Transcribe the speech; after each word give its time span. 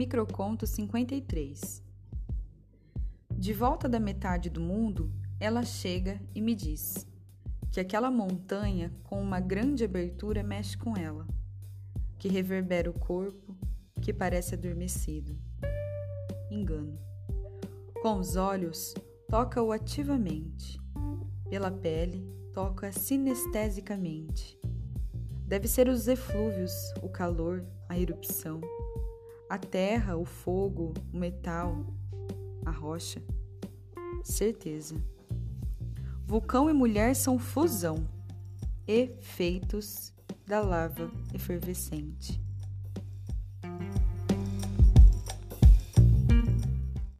Microconto 0.00 0.66
53 0.66 1.84
De 3.36 3.52
volta 3.52 3.86
da 3.86 4.00
metade 4.00 4.48
do 4.48 4.58
mundo, 4.58 5.12
ela 5.38 5.62
chega 5.62 6.18
e 6.34 6.40
me 6.40 6.54
diz 6.54 7.06
que 7.70 7.80
aquela 7.80 8.10
montanha 8.10 8.90
com 9.04 9.20
uma 9.20 9.40
grande 9.40 9.84
abertura 9.84 10.42
mexe 10.42 10.74
com 10.74 10.96
ela, 10.96 11.26
que 12.18 12.28
reverbera 12.28 12.88
o 12.88 12.98
corpo, 12.98 13.54
que 14.00 14.10
parece 14.10 14.54
adormecido. 14.54 15.38
Engano. 16.50 16.98
Com 18.00 18.18
os 18.18 18.36
olhos, 18.36 18.94
toca-o 19.28 19.70
ativamente. 19.70 20.80
Pela 21.50 21.70
pele, 21.70 22.26
toca 22.54 22.90
sinestesicamente. 22.90 24.58
Deve 25.46 25.68
ser 25.68 25.90
os 25.90 26.08
eflúvios, 26.08 26.72
o 27.02 27.08
calor, 27.10 27.66
a 27.86 27.98
erupção 27.98 28.62
a 29.50 29.58
terra, 29.58 30.16
o 30.16 30.24
fogo, 30.24 30.94
o 31.12 31.16
metal, 31.16 31.84
a 32.64 32.70
rocha. 32.70 33.20
Certeza. 34.22 34.94
Vulcão 36.24 36.70
e 36.70 36.72
mulher 36.72 37.16
são 37.16 37.36
fusão, 37.36 38.06
efeitos 38.86 40.12
da 40.46 40.60
lava 40.60 41.10
efervescente. 41.34 42.40